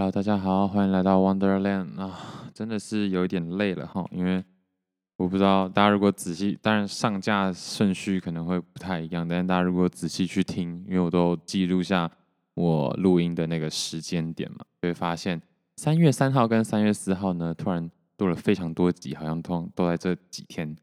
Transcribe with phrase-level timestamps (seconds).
[0.00, 4.42] Hello，大家好，欢迎来到 Wonderland 啊，真的是有一点累了哈，因为
[5.18, 12.10] 我不知道大家如果仔细，当然上架顺序可能会不太一样，但是大家如果仔细去听，因为我都记录下
[12.54, 15.38] 我录音的那个时间点嘛，就会发现
[15.76, 20.74] 三月三号跟三月四号呢，突然多了非常多集，好像都都在这几天，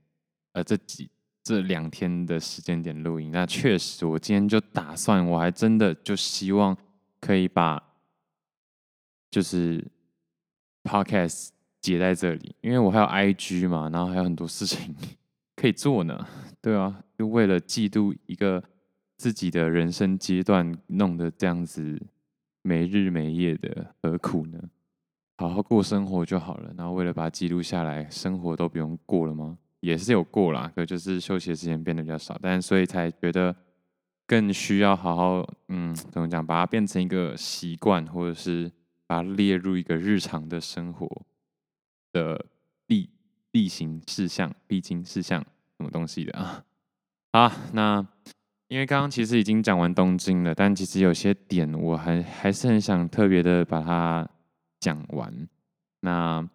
[0.53, 1.09] 呃，这几
[1.43, 3.31] 这两天的时间点录音。
[3.31, 6.77] 那确实，我今天就打算，我还真的就希望
[7.19, 7.81] 可以把。
[9.37, 9.85] 就是
[10.83, 14.95] podcast 接在这里，因为我还有 IG 嘛，然后还有很多事情
[15.55, 16.27] 可以做呢。
[16.59, 18.63] 对啊，就为了记录一个
[19.15, 22.01] 自己的人生阶段，弄得这样子
[22.63, 24.59] 没日没夜的，何苦呢？
[25.37, 26.73] 好好过生活就好了。
[26.75, 29.55] 然后为了把它记录下来，生活都不用过了吗？
[29.81, 33.55] 也是有过啦，可就是休息的时间变得比较少，但所以才觉得
[34.25, 38.71] 更需要好好嗯，怎么讲，把它变成一个习惯，或者是。
[39.07, 41.09] 把它列入一个日常的生活
[42.11, 42.45] 的
[42.87, 43.09] 例
[43.51, 45.41] 例行事项、必经事项，
[45.77, 46.63] 什么东西的啊？
[47.31, 48.05] 好，那
[48.67, 54.27] 因为刚刚其实已经讲完东京了，但其实有些点我还还是很想特别的把它
[54.81, 55.47] 讲完。
[56.01, 56.45] 那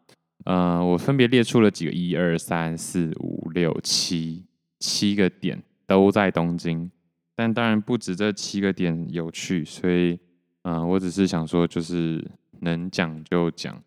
[0.45, 4.45] 呃，我分别列出了几个一二三四五六七
[4.79, 6.91] 七个点都在东京，
[7.35, 10.19] 但当然不止这七个点有趣，所以
[10.65, 12.31] 嗯、呃，我只是想说就是。
[12.63, 13.83] 能讲就讲，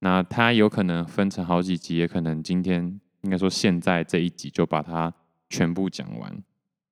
[0.00, 5.12] 那它有可能分成好几集，也可能今天应该说现在这一集就把它
[5.48, 6.42] 全部讲完，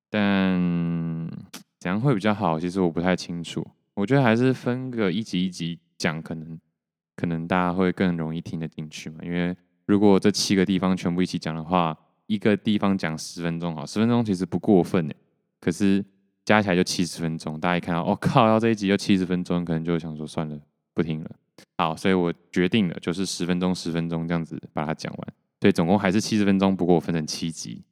[0.08, 1.30] 但
[1.78, 2.58] 怎样会比较好？
[2.58, 3.66] 其实我不太清楚。
[3.94, 6.58] 我觉得还是分个一集一集讲，可能
[7.16, 9.18] 可能大家会更容易听得进去嘛。
[9.22, 9.54] 因为
[9.86, 11.94] 如果这七个地方全部一起讲的话，
[12.26, 15.16] 一个地方讲十分钟，好，十分钟其实不过分诶。
[15.60, 16.04] 可是
[16.44, 20.58] 加起来就七十分钟，大家一看到，哦靠，要这一集就七十分钟，可能就想说算了。
[20.94, 21.30] 不听了，
[21.78, 25.28] 好，所以我决定了，就是十分钟，十分钟这样子把它讲完。
[25.58, 27.82] 对，总共还是七十分钟，不过我分成七集，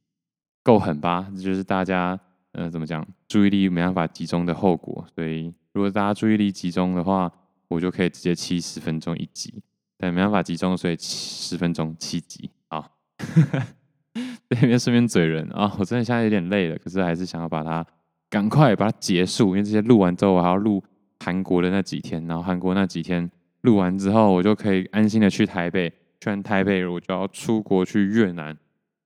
[0.63, 1.27] 够狠吧？
[1.35, 2.19] 这就是大家，
[2.53, 5.07] 呃，怎么讲，注意力没办法集中的后果。
[5.15, 7.33] 所以，如果大家注意力集中的话，
[7.69, 9.63] 我就可以直接七十分钟一集。
[9.97, 12.51] 但没办法集中，所以十分钟七集。
[12.69, 12.99] 好，
[14.51, 17.87] 这边顺便嘴人啊，我真的现在有点累了，可是还是想要把它
[18.29, 20.83] 赶快把它结束，因为这些录完之后我还要录。
[21.23, 25.93] 韩国的那几天，然后韩国那几天录完之后，我就可以安心的去台北。
[26.21, 28.57] 去完台北，我就要出国去越南。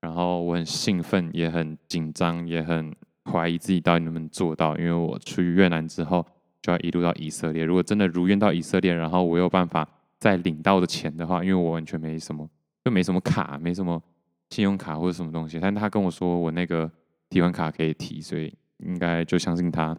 [0.00, 2.94] 然后我很兴奋，也很紧张，也很
[3.30, 4.76] 怀疑自己到底能不能做到。
[4.76, 6.26] 因为我去越南之后，
[6.60, 7.64] 就要一路到以色列。
[7.64, 9.88] 如果真的如愿到以色列，然后我有办法
[10.19, 12.48] 再领到的钱的话，因为我完全没什么，
[12.84, 14.02] 就没什么卡，没什么
[14.50, 15.58] 信用卡或者什么东西。
[15.60, 16.91] 但他跟我说我那个
[17.31, 19.96] 提款卡可以提，所以应该就相信他。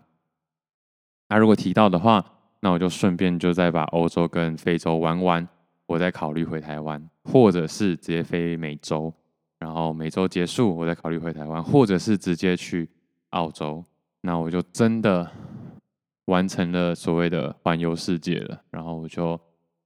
[1.27, 2.23] 那、如果提到的话，
[2.59, 5.47] 那我就顺便就再把欧洲跟非洲玩完，
[5.85, 9.13] 我再考虑回台湾，或者是直接飞美洲，
[9.59, 12.89] 然后美洲结束，我再考虑回台湾，或者是直接去
[13.31, 13.83] 澳洲，
[14.21, 15.29] 那我就真的
[16.25, 19.39] 完成了所谓的环游世界了，然后我就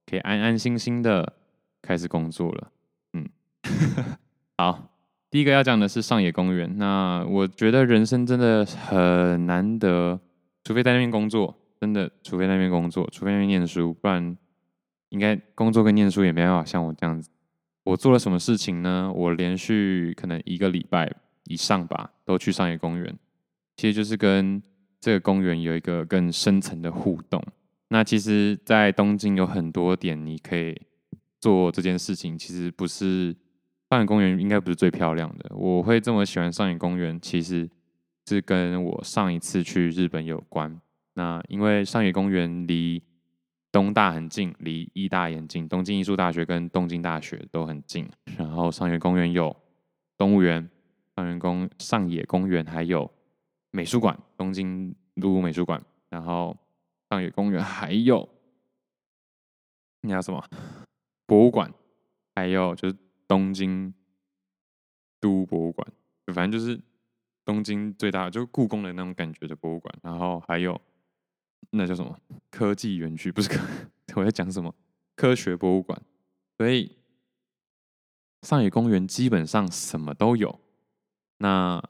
[0.06, 1.32] 可以安安心心的
[1.82, 2.70] 开始工作了。
[3.14, 3.28] 嗯，
[4.56, 4.90] 好，
[5.30, 6.78] 第一个要讲的是上野公园。
[6.78, 10.20] 那我觉得人生真的很难得。
[10.62, 14.36] 除非在那边工作，真的，除非在那边工作，除非在那边念书，不然
[15.08, 17.30] 应该工作跟念书也没办法像我这样子。
[17.84, 19.10] 我做了什么事情呢？
[19.14, 21.10] 我连续可能一个礼拜
[21.44, 23.18] 以上吧，都去上野公园，
[23.76, 24.62] 其实就是跟
[25.00, 27.42] 这个公园有一个更深层的互动。
[27.88, 30.78] 那其实，在东京有很多点你可以
[31.40, 33.34] 做这件事情，其实不是
[33.88, 35.50] 上野公园应该不是最漂亮的。
[35.56, 37.68] 我会这么喜欢上野公园，其实。
[38.30, 40.80] 是跟我上一次去日本有关。
[41.14, 43.02] 那因为上野公园离
[43.72, 48.08] 东大很近，离艺大也很近，东京艺术大学跟东京大学都很近。
[48.38, 49.54] 然后上野公园有
[50.16, 50.70] 动物园，
[51.16, 53.10] 上野公上野公园还有
[53.72, 55.82] 美术馆，东京都美术馆。
[56.08, 56.56] 然后
[57.08, 58.28] 上野公园还有
[60.02, 60.40] 那叫什么
[61.26, 61.74] 博物馆，
[62.36, 62.96] 还有就是
[63.26, 63.92] 东京
[65.20, 65.84] 都博物馆，
[66.32, 66.80] 反正就是。
[67.44, 70.80] 东京最大就是故宫的那种感觉的博物馆，然后还有
[71.70, 72.16] 那叫什么
[72.50, 73.32] 科技园区？
[73.32, 73.60] 不是科，
[74.16, 74.74] 我在讲什么
[75.16, 76.00] 科学博物馆。
[76.56, 76.96] 所以
[78.42, 80.60] 上野公园基本上什么都有，
[81.38, 81.82] 那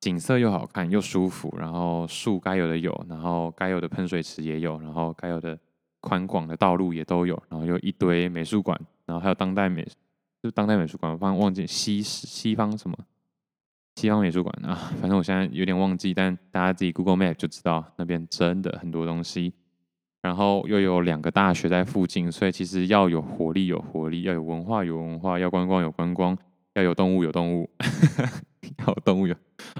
[0.00, 5.58] 景色又好看又舒服，然后树该有的有，然后该有的喷水池也有，然后该有的
[6.00, 9.86] 宽广的道路也都有，然后又一堆美术馆，然后还有当代美，
[10.42, 12.98] 就当代美术馆，我忘记西西方什么。
[13.96, 19.52] 西方美术馆啊， 反正我现在有点忘记，但大家自己 Google Map 就知道那边真的很多东西。
[20.22, 26.34] 然后又有两个大学在附近，所以其实要有活力有活力，要有文化有文化，要观光有观光，
[26.72, 27.68] 要有动物有动物，
[28.80, 29.34] 要有动物有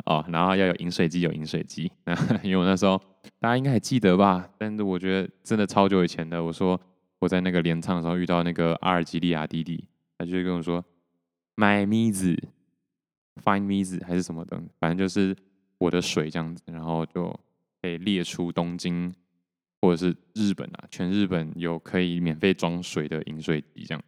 [0.05, 1.91] 哦，然后要有饮水机有饮水机。
[2.45, 3.01] 因为我那时候
[3.41, 4.47] 大家应该还记得吧？
[4.59, 6.45] 但是我觉得真的超久以前的。
[6.45, 6.79] 我说
[7.21, 9.89] 我在那个镰仓的时候遇到那个阿尔及利亚弟弟，
[10.19, 10.85] 他就会跟我说
[11.55, 12.39] 买米子
[13.43, 15.35] ，find 米子还是什么的，反正就是
[15.79, 17.29] 我的水这样子，然后就
[17.81, 19.15] 可以列出东京。
[19.83, 24.03] 或者是日本啊，全日本有可以免费装水的饮水机，这样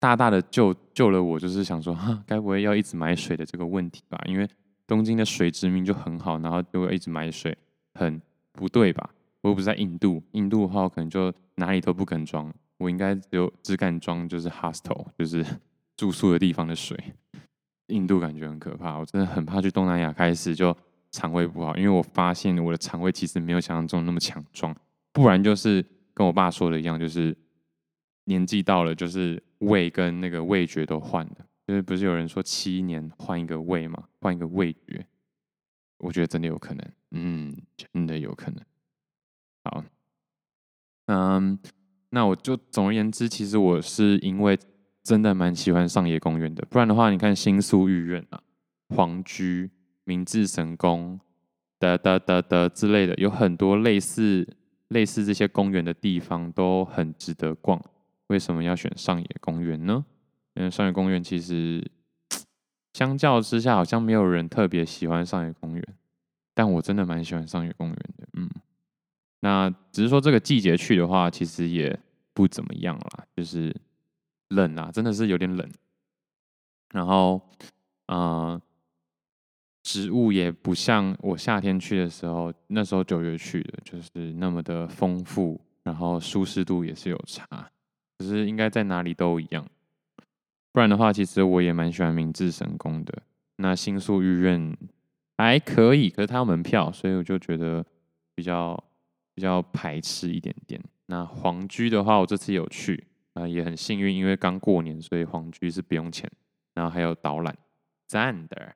[0.00, 1.38] 大大的救救了我。
[1.38, 4.20] 就是想说，哈，该不会要一直买水的这个问题吧？
[4.26, 4.48] 因为
[4.84, 7.56] 东京的水殖民就很好，然后就会一直买水，
[7.94, 8.20] 很
[8.50, 9.08] 不对吧？
[9.42, 15.46] 我又不是在印度，印度的话我可能就哪里都不肯装，我应该只有只敢装就是 hostel，就是
[15.96, 16.98] 住宿的地方的水。
[17.88, 20.76] 印度感觉很可怕，我真的很怕去东南亚开始就。
[21.12, 24.76] 肠胃不好，因为我发现我的肠胃其实没有想象中那么强壮，
[25.12, 27.34] 不然就是跟我爸说的一样，就是
[28.24, 35.06] 年纪到了，就是胃跟那个味觉都换了，就是不是有人说七年换一个胃嘛，换一个味觉，
[35.98, 38.62] 我觉得真的有可能，嗯，真的有可能。
[39.64, 39.82] 好，
[41.06, 41.58] 嗯，
[42.10, 44.58] 那我就总而言之，其实我是因为
[45.06, 48.40] 真的蛮喜欢上野公园的，不然的话，你看新宿御苑啊，
[48.88, 49.70] 皇居。
[50.08, 51.18] 明治神宫
[51.80, 54.46] 的的的的之类的，有很多类似
[54.90, 57.82] 类似这些公园的地方都很值得逛。
[58.28, 60.04] 为什么要选上野公园呢？
[60.54, 61.84] 因为上野公园其实
[62.92, 65.84] 相较之下，好像没有人特别喜欢上野公园，
[66.54, 68.28] 但我真的蛮喜欢上野公园的。
[68.34, 68.48] 嗯，
[69.40, 71.98] 那只是说这个季节去的话，其实也
[72.32, 73.74] 不怎么样啦，就是
[74.48, 75.70] 冷啊，真的是有点冷。
[76.92, 77.40] 然后，
[78.06, 78.62] 嗯、呃。
[79.88, 87.46] 植物也不像我夏天去的时候，那时候九月去的，就是那么的丰富，然后舒适度也是有差，
[88.18, 89.64] 可是应该在哪里都一样。
[90.72, 93.22] 不然的话，其实我也蛮喜欢明治神宫的。
[93.58, 94.76] 那新宿御苑
[95.38, 97.86] 还可以，可是它要门票，所以我就觉得
[98.34, 98.82] 比较
[99.36, 100.82] 比较排斥一点点。
[101.06, 103.06] 那皇居的话，我这次有去
[103.36, 106.30] 啊，也很幸运，因为刚过年，所以皇居是不用钱，
[106.72, 107.54] 然后还有导览，
[108.06, 108.74] 赞的。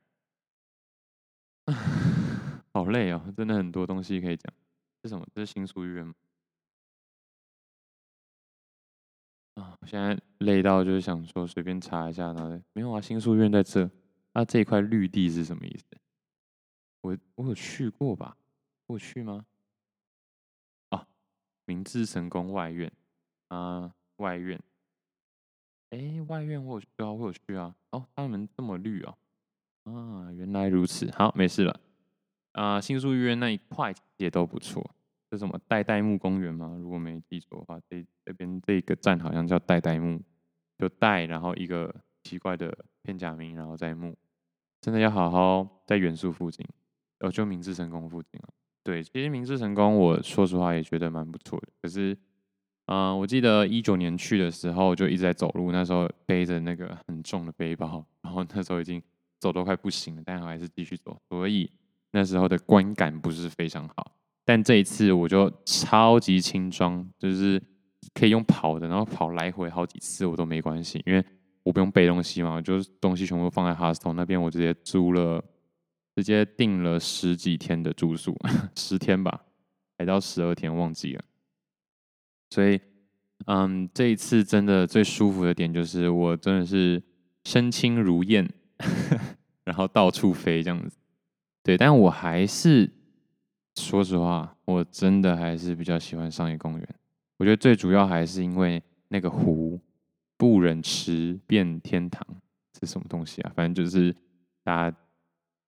[2.72, 4.52] 好累哦，真的很多东西可以讲。
[5.02, 5.26] 这是什么？
[5.34, 6.12] 这是新书院吗？
[9.54, 13.90] 啊，我现在累到就是想说随便查一下，然后没有啊，新书院在这。
[14.32, 15.84] 那、啊、这一块绿地是什么意思？
[17.00, 18.36] 我我有去过吧？
[18.86, 19.46] 我有去吗？
[20.90, 21.08] 啊，
[21.64, 22.92] 明治神宫外苑
[23.48, 24.60] 啊，外院。
[25.90, 27.74] 哎，外院我有去啊，我有去啊。
[27.90, 29.16] 哦，他们这么绿啊。
[29.84, 31.80] 啊，原来如此，好，没事了。
[32.52, 34.88] 啊、新宿御苑那一块也都不错。
[35.32, 36.76] 是什么代代木公园吗？
[36.80, 40.20] 如果没记错的话，这这边这个站好像叫代代木，
[40.76, 41.94] 就代，然后一个
[42.24, 44.16] 奇怪的片假名，然后再木。
[44.80, 46.66] 真的要好好在原宿附近，
[47.20, 48.48] 哦，就明治神宫附近啊。
[48.82, 51.68] 对，其实明治神宫，我说实话也觉得蛮不错的。
[51.80, 52.16] 可是，
[52.92, 59.02] 嗯、我记得一九年去的时候，就一直在走路，那时候背着那个很重的背包，然后那时候已经。
[59.42, 61.72] 走都快不行了，但还是继续走，所以
[62.10, 64.12] 那时候的观感不是非常好。
[64.44, 67.58] 但这一次我就超级轻装，就是
[68.12, 71.24] 可以用跑的，然后跑来回好几次我都没关系，因为
[71.62, 75.42] 我不用背东西嘛，就是东西全部放在 hostel 那边，我直接租了，
[76.14, 78.36] 直接订了十几天的住宿，
[78.76, 79.46] 十天吧，
[79.96, 81.24] 还到十二天忘记了。
[82.50, 82.78] 所以，
[83.46, 87.02] 嗯，这一次真的最舒服的点就是我真的是
[87.44, 88.46] 身轻如燕。
[89.62, 90.96] 然后到处飞这样子，
[91.62, 92.90] 对，但我还是
[93.76, 96.88] 说实话，我真的还是比较喜欢上野公园。
[97.36, 99.78] 我觉得最主要还是因为那个湖，
[100.38, 102.26] 不忍池变天堂
[102.80, 103.52] 是什么东西啊？
[103.54, 104.16] 反正就是
[104.64, 104.96] 大家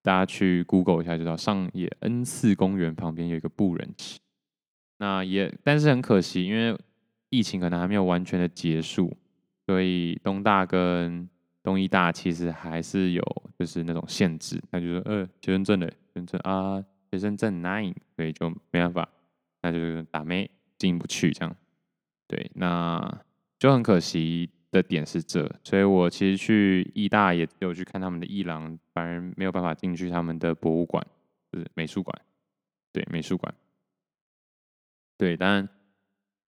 [0.01, 4.19] 大家去 Google 一下就知道，上野恩赐公园旁边有一个不忍池。
[4.97, 6.77] 那也但是很可惜，因为
[7.29, 9.15] 疫情可能还没有完全的结束，
[9.65, 11.27] 所以东大跟
[11.61, 13.23] 东艺大其实还是有
[13.57, 19.09] 就是那种限制，那就是呃学生证的学生证啊，学生证 nine，所以就没办法，
[19.61, 21.55] 那就是打妹进不去这样。
[22.27, 23.21] 对，那
[23.59, 31.05] 就很可惜的点是这，所以我其实去艺大也有去看他们的艺廊，反而没有办法进去他们的博物馆，
[31.51, 32.19] 就是美术馆，
[32.91, 33.53] 对美术馆，
[35.23, 35.69] 对，但。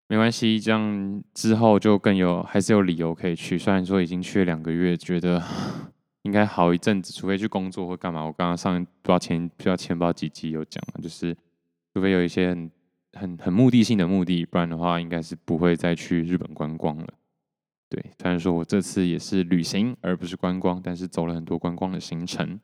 [0.07, 3.57] 没关系，这样之后就更有，还是有理由可以去。
[3.57, 5.41] 虽然说已经去了两个月，觉得
[6.21, 8.23] 应该好一阵子，除非去工作或干嘛。
[8.23, 11.35] 我刚刚上不知道前不知道前不知道几集有讲，就是
[11.91, 12.71] 除非有一些很
[13.13, 17.07] 很很目的性的目的，不然的话应该是不会再去日本观光了。
[17.89, 22.59] 对，虽然说我这次也是旅行而不是观光，但是走了很多观光的行程。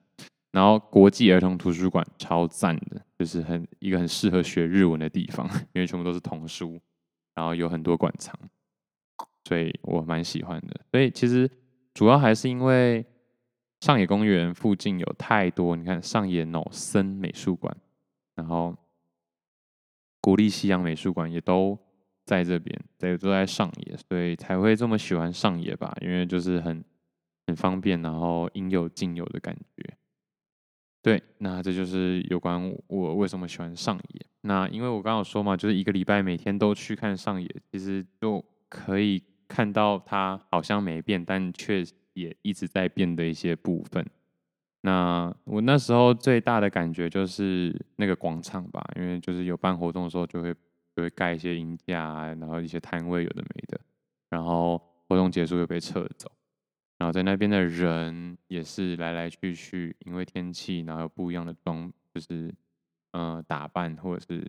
[0.51, 6.79] 然后国际儿童图书馆超赞的，就是很一个很适合学日文的地方， 因为全部都是童书，
[7.33, 8.37] 然后有很多馆藏，
[9.45, 10.81] 所以我蛮喜欢的。
[10.91, 11.49] 所以其实
[11.93, 13.05] 主要还是因为
[13.79, 17.75] 上野公园附近有太多，你看上野荏森美术馆，
[18.35, 18.75] 然后
[20.19, 21.79] 国立西洋美术馆也都
[22.25, 25.95] 在这边，对，都在上野，所以才会这么喜欢上野吧？
[26.01, 26.83] 因为就是很
[27.47, 29.97] 很方便，然后应有尽有的感觉。
[31.03, 34.25] 对，那这就是有关我为什么喜欢上野。
[34.41, 44.05] 那因为我刚刚有说嘛，就是一个礼拜每天都去看上野，其实就可以看到它好像没变，但却也一直在变的一些部分。
[44.81, 50.53] 那我那时候最大的感觉就是那个广场吧，因为就是有办活动的时候就会
[50.95, 53.79] 就会盖一些鹰架啊，然后一些摊位有的没的，
[54.29, 56.31] 然后活动结束又被撤走。
[57.01, 62.53] 然后在那边的人也是来来去去，因为天气，然后有不一样的装，就是
[63.09, 64.47] 呃打扮或者是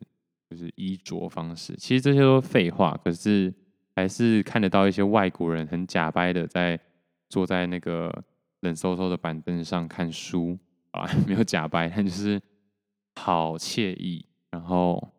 [0.50, 1.74] 就是衣着方式。
[1.76, 3.50] 其实这些都是废话，可是
[3.96, 6.78] 还是看得到一些外国人很假掰的在
[7.30, 8.22] 坐在那个
[8.60, 10.58] 冷飕飕的板凳上看书
[10.90, 12.38] 啊， 没有假掰，但就是
[13.14, 14.26] 好惬意。
[14.50, 15.10] 然后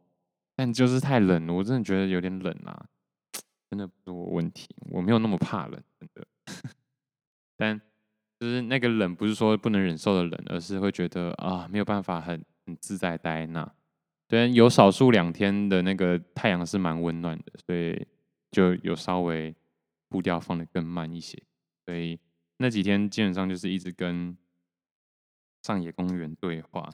[0.55, 2.85] 但就是太冷了，我真的觉得有点冷啊，
[3.71, 6.27] 真的不是我问题，我没有那么怕冷，真的。
[7.63, 7.79] 但
[8.41, 13.73] 就是那个冷，不是说不能忍受的冷，而是会觉得啊，没有办法很很自在待那。
[14.27, 18.05] 对，有少数两天的那个太阳是蛮温暖的，所以
[18.51, 19.55] 就有稍微
[20.09, 21.41] 步调放的更慢一些。
[21.85, 22.19] 所以
[22.57, 24.37] 那几天基本上就是一直跟
[25.61, 26.89] 上野公园对话，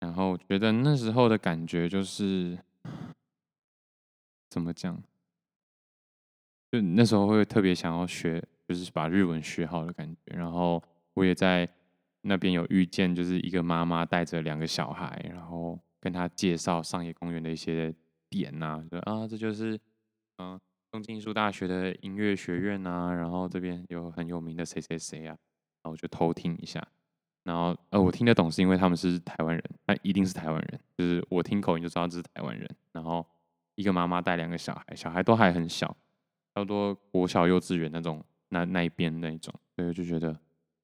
[0.00, 2.58] 然后觉得那时候的感觉就是
[4.50, 5.02] 怎么讲，
[6.70, 8.46] 就那时候会特别想要学。
[8.68, 10.82] 就是把日文学好的感觉，然后
[11.14, 11.66] 我也在
[12.20, 17.94] 那边有遇见，就是一个妈妈带着两个小孩，然后跟他介绍上野公园的一些
[18.28, 19.80] 点呐、啊，说啊，这就是
[20.36, 20.60] 嗯、
[20.90, 26.86] 东京艺术大学的音乐学院呐，然后这边有很有名的谁谁谁啊，然后我就偷听一下，
[27.44, 33.26] 然后呃我听得懂是因为他们是台湾人，那一定是台湾人，就是我听口音就知道这是台湾人，然后
[33.76, 35.86] 一个妈妈带两个小孩，小孩都还很小，
[36.54, 38.22] 差不多国小幼稚园那种。
[38.50, 40.38] 那那一边那一种，所以我就觉得，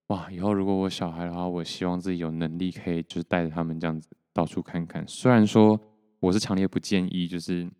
[0.09, 5.03] 哇，以后如果我小孩的话，我希望自己有能力可以就是带着他们这样子到处看看。
[5.09, 5.81] 虽然说
[6.21, 7.71] 我是强烈不建议，就是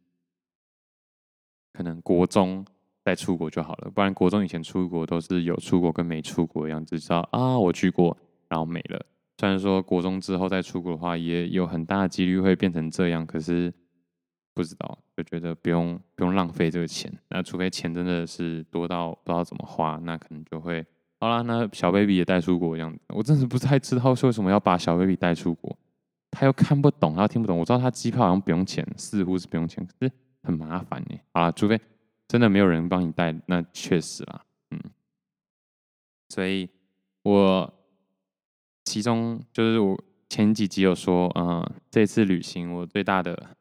[1.73, 2.65] 可能国中
[3.05, 8.17] 再出国就好了，不然国中以前出国都是有出国跟没出国的样子，知道啊，我去过，
[8.49, 9.05] 然后没了。
[9.39, 13.73] 虽然说国中之后再出国的话，也有很大的几率会变成这样，可是。
[14.55, 17.13] 不知道，就觉得不用不用浪费这个钱。
[17.29, 20.87] 那除非钱真的是多到不知道怎么花，那可能就会
[21.19, 21.43] 好啦。
[21.43, 25.77] 那小 baby 也带出国这样子，我真是不太知道说为什么要把小 baby 带出国。
[26.31, 27.59] 他又看不懂，他又听不懂。
[27.59, 31.19] 我知道他机票好像不用钱，似乎是不用钱，可是很麻烦呢。
[31.33, 31.81] 好啦，除非
[32.29, 34.81] 真的没有人帮你带，那确实啦，嗯。
[36.29, 36.69] 所以
[37.23, 37.73] 我
[38.85, 43.57] 其中就是我前几集有说，嗯，这次旅行我最大的。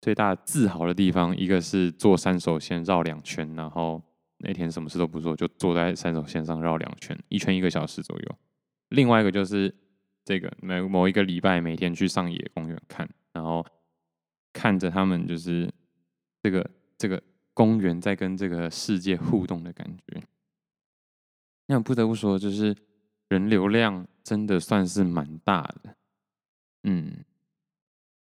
[0.00, 4.00] 最大自豪的地方，一个是坐山手线绕两圈，然后
[4.38, 8.38] 那天什么事都不做，就坐在山手线上绕两圈，一圈一个小时左右。
[8.90, 9.74] 另外一个就是
[10.24, 13.66] 这个每某一个礼拜每天去上野公园看，然后
[14.52, 15.68] 看着他们就是
[16.42, 17.20] 这个这个
[17.52, 20.22] 公园在跟这个世界互动的感觉。
[21.66, 22.74] 那不得不说，就是
[23.28, 25.96] 人流量真的算是蛮大的，
[26.84, 27.24] 嗯。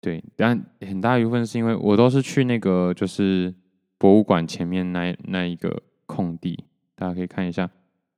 [0.04, 3.54] 对，但很大一部分是因为我都是去那个就是
[3.96, 6.62] 博物馆前面那那一个空地，
[6.94, 7.70] 大家可以看一下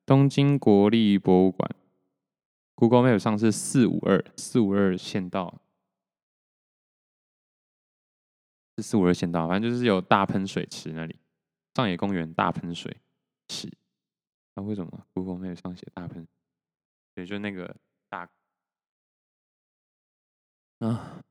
[0.04, 1.70] 东京国立博物馆
[2.74, 5.62] ，Google Map 上是四五二四五二县道，
[8.76, 11.20] 是四五二县道，反正就是有大喷水池那里，
[11.74, 12.96] 上野公园大喷水
[13.46, 13.70] 池，
[14.56, 16.26] 那、啊、为什么 Google Map 上写大喷？
[17.14, 17.76] 对，就那个
[18.08, 18.28] 大
[20.80, 21.22] 啊。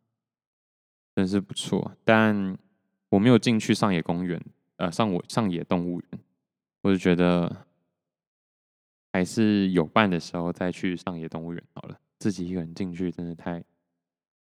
[1.16, 2.58] 真是不错，但
[3.08, 4.44] 我没有进去上野公园，
[4.76, 6.20] 呃，上我上野动物园，
[6.82, 7.66] 我就觉得
[9.14, 13.64] 还是有伴的时候再去上野动物园好了，自己一个人进去真的太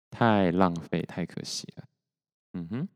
[0.10, 1.84] 太浪费，太可惜了。
[2.54, 2.88] 嗯哼，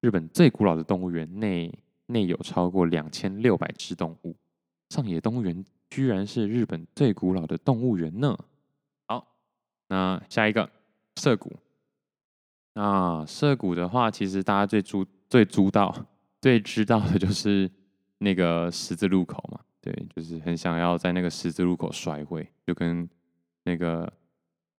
[0.00, 1.70] 日本最古老的动物园内
[2.06, 4.34] 内有超过两千六百只动物，
[4.88, 8.34] 上野动物园居然是日本最古老的动物园呢。
[9.06, 9.36] 好，
[9.88, 10.70] 那下一个
[11.16, 11.54] 涩谷。
[12.74, 16.06] 那涩谷的话，其实大家最知最知道、
[16.40, 17.70] 最知道的就是
[18.18, 19.60] 那个十字路口嘛。
[19.82, 23.08] 对，就是很想要在那个十字路口摔会，就跟
[23.64, 24.12] 那个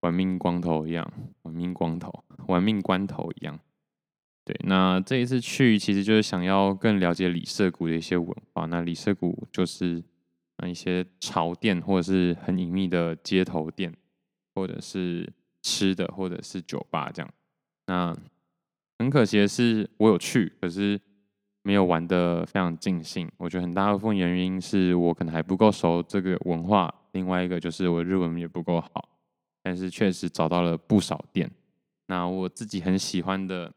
[0.02, 3.60] 玩命光头一样，玩命光头、玩命关头一样。
[4.46, 8.66] 对，那这一次去其实就是想要更了解里涩谷的一些文化。
[8.68, 10.04] 那里涩谷就是
[10.58, 13.92] 那一些潮店，或者是很隐秘的街头店，
[14.54, 15.32] 或者是
[15.64, 17.34] 吃的，或者是酒吧这样。
[17.92, 18.16] 那
[19.00, 20.98] 很可惜的是，我有去，可是
[21.62, 23.30] 没有玩的非常尽兴。
[23.36, 29.10] 我觉得很大部分原因是我可能还不够熟这个文化，另外一个就是我日文也不够好。
[29.62, 31.52] 但是确实找到了不少店。
[32.08, 33.74] 那我自己很喜欢的。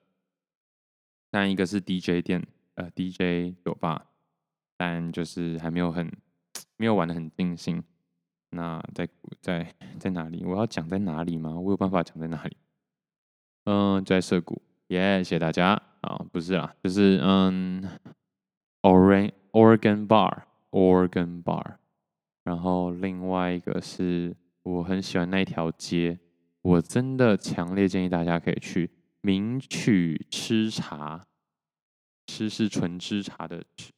[1.28, 4.06] 但一个是 DJ 店，呃，DJ 酒吧，
[4.76, 6.08] 但就是还没有很
[6.76, 7.82] 没有玩的很尽兴。
[8.50, 9.08] 那在
[9.40, 10.44] 在在哪里？
[10.44, 11.58] 我要讲在哪里吗？
[11.58, 12.56] 我有办法讲在哪里？
[13.64, 14.60] 嗯，在涩谷。
[14.88, 15.80] 耶，谢谢大家。
[16.02, 17.82] 啊，不是啦，就是嗯
[18.82, 21.76] ，Oregon Oregon Bar Oregon Bar。
[22.44, 26.18] 然后另外一个是我很喜欢那条街，
[26.60, 28.90] 我真的强烈建议大家可以去。
[29.22, 31.24] 名曲吃茶，
[32.26, 33.90] 吃是纯吃茶的吃。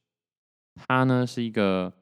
[0.76, 1.92] 它呢是一个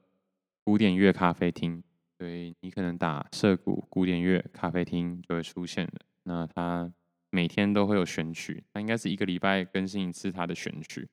[0.63, 1.83] 古典乐咖啡厅，
[2.19, 6.03] 所以你可能打涩谷古典乐咖啡厅就会出现的。
[6.25, 6.93] 那它
[7.35, 11.09] 每天都会有选曲，那应该是一个礼拜更新一次他的选曲，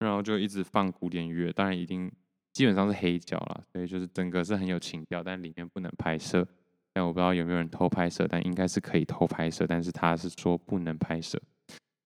[0.00, 2.12] 然后就一直放古典乐，当然一定
[2.52, 6.46] 基本上是黑胶了，所以就是整个是很有情调，但里面不能拍摄。
[6.92, 11.40] 但我不知道有没有人偷拍摄，但应该是可以偷拍摄，但是他是说不能拍摄。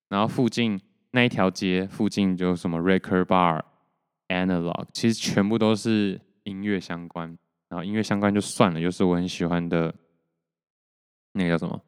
[0.09, 0.81] 然后附近
[1.11, 3.65] 那一条街附近就什么 Record Bar、
[4.29, 7.37] Analog，其实全部都是音乐相关。
[7.69, 9.93] 然后音乐相关就算了，就是我很喜欢的
[11.33, 11.83] 那个叫什么，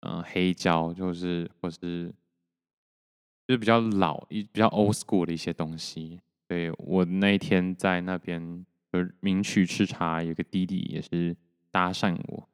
[0.00, 2.12] 嗯、黑胶，就是或是
[3.46, 6.20] 就是比较老一比较 old school 的一些东西。
[6.48, 11.36] 对，我那一天在那边就是名曲吃茶，有个弟弟也是
[11.70, 12.48] 搭讪我，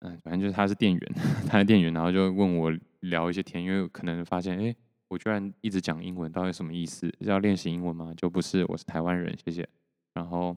[0.00, 1.12] 嗯，反正就是他是店员，
[1.48, 2.72] 他是店员，然后就问我。
[3.00, 4.74] 聊一些天，因为可能发现，哎，
[5.06, 7.06] 我居然一直讲英文，到底什么意思？
[7.20, 8.12] 是要练习英文吗？
[8.16, 9.68] 就不是，我是台湾人，谢谢。
[10.12, 10.56] 然后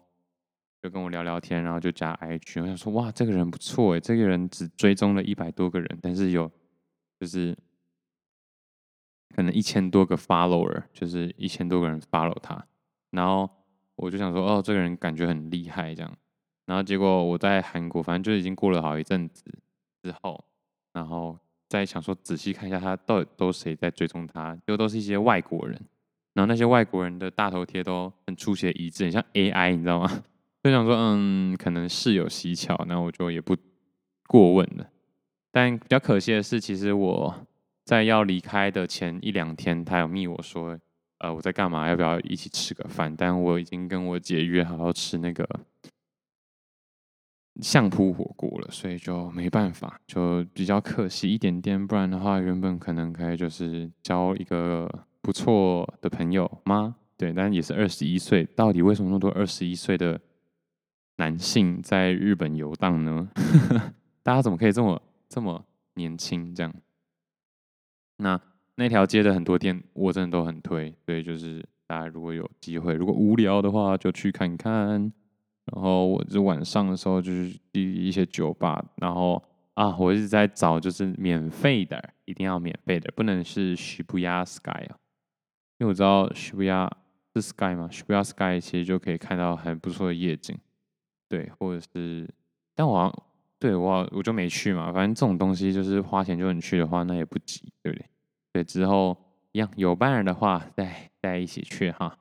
[0.81, 2.61] 就跟我聊聊天，然后就加 IG。
[2.61, 6.49] 我想说，哇，这个人不错哎，这个人只追踪了一百多个人，但是有
[7.19, 7.57] 就是
[9.35, 12.65] 可能一千多个 follower，就是一千多个人 follow 他。
[13.11, 13.49] 然后
[13.95, 16.17] 我就想说，哦，这个人感觉很厉害这样。
[16.65, 19.43] 然后结果我在韩国，反正就已经过了好一阵子
[20.03, 20.43] 之后，
[20.93, 21.37] 然后。
[21.71, 25.79] 再想说仔细看一下他到底都谁在追踪他，就都是一些外国人，
[26.33, 30.23] 然后那些外国人的大头贴都很出奇的一致，很像 AI，你知道吗？
[30.63, 33.55] 就想说嗯，可能事有蹊跷，那我就也不
[34.27, 34.89] 过问了。
[35.51, 37.47] 但比较可惜的是，其实我
[37.85, 40.77] 在要离开的前一两天，他有密我说，
[41.19, 41.87] 呃，我在干嘛？
[41.87, 43.15] 要不要一起吃个饭？
[43.15, 45.47] 但我已经跟我姐约好要吃那个。
[47.61, 51.85] 相扑火锅了，所以就没办法，就比较可惜一点点。
[51.85, 54.89] 不然的话，原本可能可以就是交一个
[55.21, 56.95] 不错的朋友吗？
[57.17, 58.45] 对，但也是二十一岁。
[58.55, 60.17] 到底为什么那么多二十一岁的
[61.19, 63.29] 男性在日本游荡呢？
[64.23, 65.63] 大家怎么可以这么这么
[65.95, 66.73] 年轻这样？
[68.17, 68.39] 那
[68.75, 75.11] 那条街的很多店我真的都很推，所以就是大家如果有机会，如果无聊的话，就去看看。
[75.71, 79.43] 然后我就晚上的时候就是去一些酒吧，然后
[79.75, 84.97] 啊，我一直在找就是免费的，一定要免费的，不能是 Shibuya Sky 啊，
[85.77, 86.89] 因为我知道 Shibuya
[87.35, 90.57] 是 Sky 嘛，Shibuya Sky 其实就可以看到很不错的夜景，
[91.29, 92.27] 对，或者是，
[92.75, 93.23] 但我
[93.59, 98.05] 对我我就没去嘛，反正这种东西就是花钱就能去的话，那也不急，对不对？
[98.51, 99.15] 对，之后
[99.51, 102.17] 一样有伴儿的话，再再一起去哈。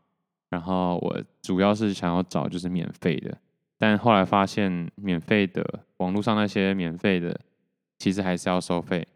[0.51, 3.39] 然后我主要是想要找就是免费的，
[3.79, 7.39] 但后来发现免费的网络上那些免费的
[7.99, 9.07] 其实还是要收费，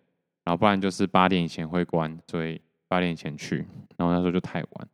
[0.45, 4.89] 然后不然就是八点以前会关，所以八点以前去，然后那时候就太晚。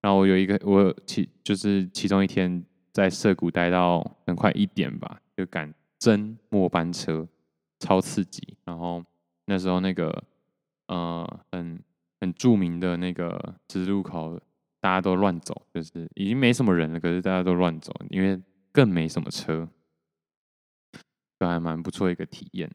[0.00, 7.26] 然后我有一个我其就是其中一天在涩谷待到很快一点吧，就赶真末班车，
[7.78, 8.56] 超刺激。
[8.64, 9.04] 然后
[9.46, 10.24] 那时候那个
[10.88, 11.82] 呃很
[12.20, 14.40] 很著名的那个十字路口。
[14.82, 18.40] 大家都乱走，就是已经没什么人了，可是大家都乱走，因为
[18.72, 19.68] 更没什么车，
[21.38, 22.70] 就还蛮不错一个体验。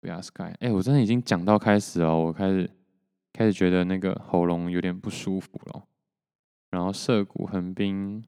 [0.00, 2.68] 不要 Sky，哎，我真的已经讲到开始哦，我开始
[3.32, 5.84] 开始觉得那个喉咙有点不舒服了。
[6.70, 8.24] 然后涩谷横滨，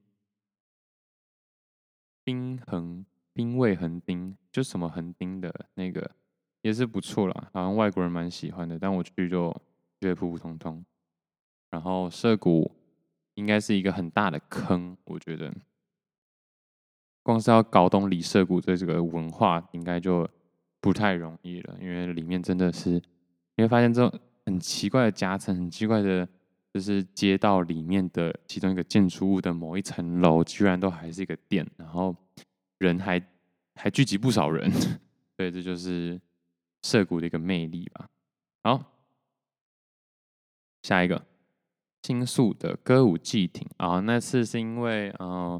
[2.27, 6.11] 冰恒冰味恒丁，就什么恒丁的那个
[6.61, 9.53] 也是不错啦，好像外国人蛮喜欢的，但我去就
[10.01, 10.85] 觉得普普通通。
[11.71, 12.73] 然后涩谷
[13.35, 15.55] 应该是一个很大的坑，我觉得
[17.23, 20.29] 光是要搞懂里涩谷这这个文化，应该就
[20.81, 22.91] 不太容易了，因为里面真的是
[23.55, 26.29] 你会发现这种很奇怪的夹层，很奇怪的，
[26.77, 32.15] 就是街道里面的其中一个建筑物的某一层楼，居然都还是一个店，然后
[32.77, 33.19] 人还
[33.77, 34.71] 还聚集不少人，
[35.39, 36.21] 对，这就是
[36.83, 38.07] 涩谷的一个魅力吧。
[38.63, 38.93] 好，
[40.83, 41.25] 下一个。
[42.03, 45.59] 新宿的歌舞伎町啊，那次是因为呃，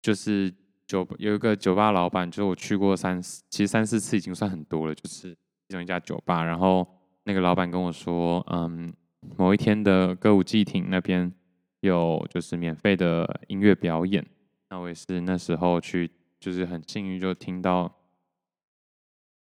[0.00, 0.54] 就是
[0.86, 6.44] 酒有一个酒吧老板，就是我去过三四，其实三四次已经算很多了，就是其中一家酒吧。
[6.44, 6.86] 然后
[7.24, 8.94] 那个老板跟我说，嗯，
[9.36, 11.32] 某一天的歌舞伎町那边
[11.80, 14.26] 有就是免费的音乐表演，
[14.68, 17.92] 那我也是那时候去，就是很幸运就听到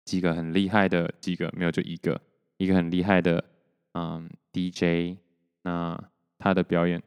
[0.05, 2.21] 几个很厉害的几个，没有就一个
[2.57, 3.45] 一个很厉害的
[3.93, 5.19] 嗯 DJ。
[5.63, 7.03] 那他的表演，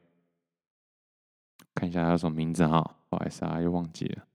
[1.73, 4.27] 看一下他叫什么名字哈，不好意思啊，又忘记了。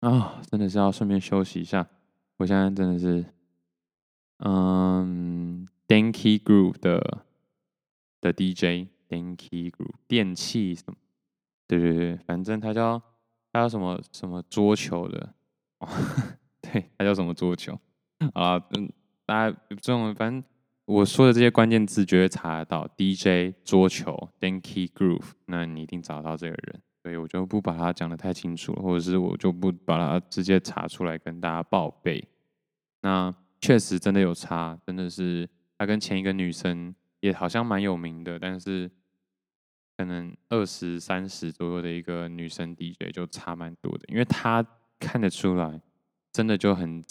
[0.00, 1.86] 啊、真的是要顺便休息一下。
[2.36, 3.24] 我现在真的是，
[4.38, 7.24] 嗯，Denki Group 的
[8.20, 10.94] 的 DJ，Denki Group 电器什么？
[11.66, 13.00] 对对对，反正他叫
[13.52, 15.34] 他叫什么什么桌球的，
[15.78, 15.88] 哦、
[16.60, 17.78] 对，他叫什么桌球？
[18.34, 18.90] 啊，嗯，
[19.24, 20.44] 大家这种反正。
[20.86, 32.28] 我说的这些关键字绝对查得到，DJ 桌球，Denki Groove，那你一定找到这个人，所以我就不把它讲得太清楚了，或者是我就不把它直接查出来跟大家报备。
[33.00, 35.48] 那确实真的有差，真的是
[35.78, 38.90] 他跟前一个女生也好像蛮有名的，但是
[39.96, 44.62] 可能二十三十左右的一个女生 DJ 就差蛮多的，因为她
[44.98, 45.80] 看得出来，
[46.30, 47.02] 真的就很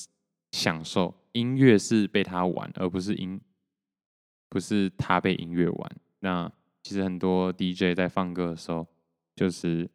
[0.52, 3.42] 享受音乐是被她玩，而不是音。
[4.48, 6.48] 不是他被音乐玩，那
[6.84, 8.86] 其实很多 DJ 在放歌的时候，
[9.36, 9.90] 就是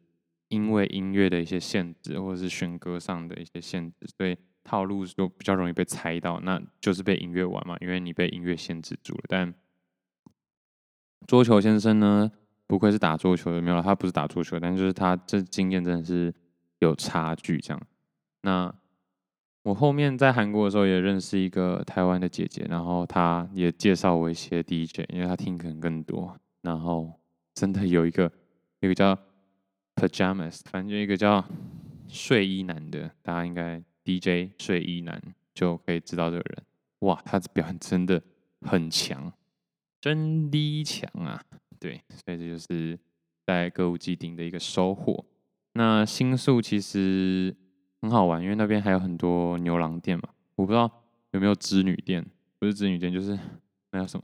[0.49, 9.23] 因为音乐的一些限制，或者是选歌上的一些限制，所以套路就比较容易被猜到，那就是被音乐玩嘛，因为你被音乐限制住了。
[9.27, 9.53] 但
[11.27, 12.31] 桌球先生呢，
[12.67, 16.33] 不愧是打桌球的，没有，他不是打桌球，但就是他这经验真的是
[16.79, 17.81] 有差距这样。
[18.41, 18.73] 那。
[19.63, 26.35] 我后面在韩国的时候也认识一个台湾的姐姐，然后她也介绍我一些 DJ，因为她听可能更多。
[26.61, 27.19] 然后
[27.53, 28.31] 真的有一个，
[28.79, 29.13] 一个叫
[29.95, 31.43] Pajamas，反正就一个叫
[32.07, 33.83] 睡衣男的，大家应该
[34.17, 35.21] DJ 睡衣男
[35.53, 36.63] 就可以知道这个人。
[36.99, 38.21] 哇，他的表演真的
[38.61, 39.31] 很强，
[40.01, 41.43] 真的强啊！
[41.79, 42.97] 对，所以这就是
[43.45, 45.25] 在歌舞伎町的一个收获。
[45.73, 47.55] 那新宿其实。
[48.01, 50.29] 很好玩，因为那边还有很多牛郎店嘛。
[50.55, 50.89] 我不知道
[51.31, 52.25] 有没有织女店，
[52.57, 53.37] 不是织女店，就是
[53.91, 54.17] 那叫什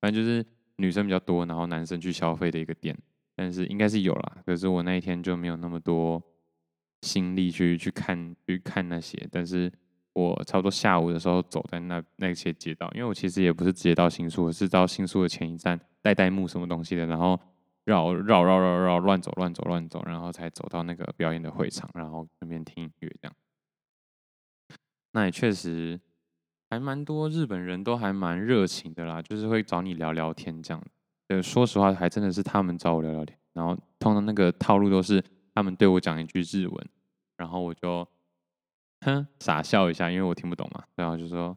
[0.00, 0.42] 反正就是
[0.76, 2.96] 女生比较多，然后男生去消费的一个店。
[3.36, 6.18] 但是应该是有啦，可是我那一天就没有那么多
[7.02, 9.28] 心力去去看去看那些。
[9.30, 9.72] 但是
[10.12, 17.38] 我差不多下午的时候走在那那些街道，因为我其实也不是直接到新宿，我是到新宿的前一站代代木什么东西的，然后。
[17.86, 23.34] 绕绕绕绕绕乱走乱走乱走，然后才走到那个表演的会场，然后顺便听音乐这样。
[25.12, 25.98] 那也确实
[26.68, 30.80] 还蛮多日本人都还蛮热情的啦，就是会找你聊聊天这样。
[31.28, 36.88] 呃，说实话，还真的是他们找我聊聊天，然后通常那个套路都是他们对我讲一句日文，
[37.36, 38.06] 然后我就
[39.00, 40.84] 哼傻笑一下，因为我听不懂嘛。
[40.96, 41.56] 然后就说，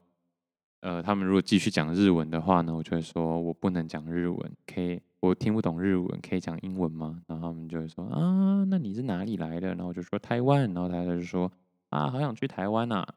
[0.82, 5.02] 呃，他们如果继续讲日文的话呢，我就会说我不能讲日文，可以。
[5.20, 7.22] 我听不懂日文，可以讲英文吗？
[7.28, 9.70] 然后他们就会说啊，那你是哪里来的？
[9.70, 11.50] 然后我就说台湾，然后他就说
[11.92, 13.08] 啊，好想去台湾啊，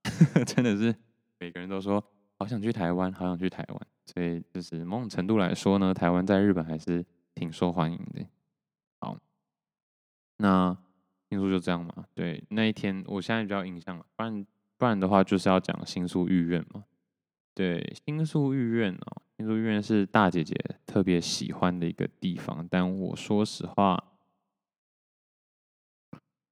[0.44, 0.94] 真的是
[1.40, 2.04] 每个人都说
[2.38, 3.80] 好想去台湾，好想去台湾。
[4.04, 7.02] 所以就是某种程度来说呢，台湾在日本还是
[7.34, 8.20] 挺受欢迎的。
[10.36, 10.76] 那
[11.28, 12.04] 新宿就这样嘛。
[12.14, 16.84] 对，那一天我现在比较印象了，不然不然的话就是要讲新宿御苑嘛。
[17.54, 24.12] 对，新宿御苑哦，新宿御苑是大姐姐特别喜欢的一个地方，但我说实话，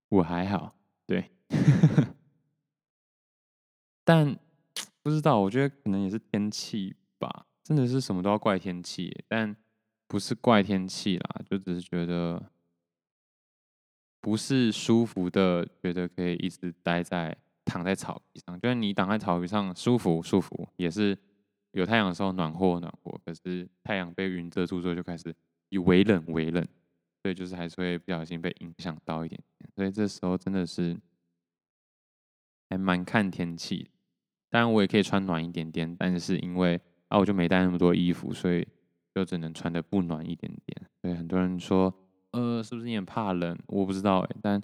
[0.08, 1.32] 我还好，对，
[4.04, 4.38] 但
[5.02, 9.56] 不知道，我觉得可能也是天气吧，真的是什么都要怪天气，但
[10.06, 12.50] 不是怪天气啦，就只是觉得
[14.22, 17.36] 不是舒服的，觉得可以一直待在。
[17.64, 21.16] 躺在草皮上，就是你躺在草皮上舒服舒服，也是
[21.70, 23.18] 有太阳的时候暖和暖和。
[23.24, 25.32] 可是太阳被云遮住之后，就开始
[25.68, 26.62] 以微冷微冷，
[27.22, 29.70] 所以就是还是会不小心被影响到一点点。
[29.76, 30.98] 所以这时候真的是
[32.68, 33.88] 还蛮看天气。
[34.50, 38.66] 当然我也可以穿暖一点点，但是因为啊我就没带那么多衣服，所以
[39.14, 40.90] 就只能穿的不暖一点点。
[41.00, 41.94] 所以很多人说，
[42.32, 43.58] 呃，是不是你很怕冷？
[43.66, 44.60] 我不知道哎，但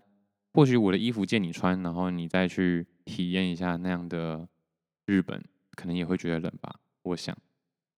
[0.53, 4.49] 或许我的衣服借你穿，然后你再去体验一下那样的
[5.07, 6.75] 日本，可能也会觉得冷吧。
[7.03, 7.37] 我想，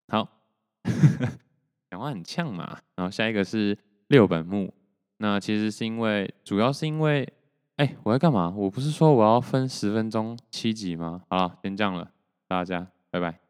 [0.09, 0.42] 好，
[1.90, 2.78] 讲话很呛嘛。
[2.96, 3.76] 然后下一个是
[4.09, 4.72] 六本木，
[5.18, 7.33] 那其实是因为，主要是因为。
[7.76, 8.52] 哎，我在干嘛？
[8.54, 11.22] 我不是说我要分十分钟七集吗？
[11.30, 12.12] 好，先这样了，
[12.46, 13.49] 大家拜拜。